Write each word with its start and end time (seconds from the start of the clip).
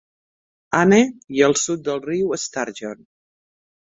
Anne 0.77 0.97
i 1.39 1.45
el 1.49 1.55
sud 1.65 1.85
del 1.91 2.03
riu 2.09 2.33
Sturgeon. 2.47 3.09